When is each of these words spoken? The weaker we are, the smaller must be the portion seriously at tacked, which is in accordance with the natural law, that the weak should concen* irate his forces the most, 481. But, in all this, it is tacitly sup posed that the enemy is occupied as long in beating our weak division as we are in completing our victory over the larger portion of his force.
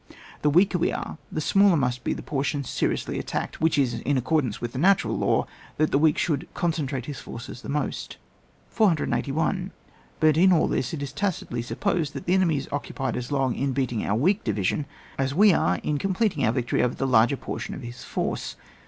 The 0.41 0.49
weaker 0.49 0.79
we 0.79 0.91
are, 0.91 1.19
the 1.31 1.39
smaller 1.39 1.75
must 1.77 2.03
be 2.03 2.11
the 2.13 2.23
portion 2.23 2.63
seriously 2.63 3.19
at 3.19 3.27
tacked, 3.27 3.61
which 3.61 3.77
is 3.77 3.93
in 3.99 4.17
accordance 4.17 4.59
with 4.59 4.71
the 4.73 4.79
natural 4.79 5.15
law, 5.15 5.45
that 5.77 5.91
the 5.91 5.99
weak 5.99 6.17
should 6.17 6.47
concen* 6.55 6.87
irate 6.91 7.05
his 7.05 7.19
forces 7.19 7.61
the 7.61 7.69
most, 7.69 8.17
481. 8.71 9.69
But, 10.19 10.37
in 10.37 10.51
all 10.51 10.67
this, 10.67 10.91
it 10.91 11.03
is 11.03 11.13
tacitly 11.13 11.61
sup 11.61 11.81
posed 11.81 12.13
that 12.13 12.25
the 12.25 12.33
enemy 12.33 12.57
is 12.57 12.67
occupied 12.71 13.15
as 13.15 13.31
long 13.31 13.53
in 13.53 13.73
beating 13.73 14.03
our 14.03 14.15
weak 14.15 14.43
division 14.43 14.87
as 15.19 15.35
we 15.35 15.53
are 15.53 15.75
in 15.83 15.99
completing 15.99 16.43
our 16.47 16.51
victory 16.51 16.81
over 16.81 16.95
the 16.95 17.05
larger 17.05 17.37
portion 17.37 17.75
of 17.75 17.83
his 17.83 18.03
force. 18.03 18.55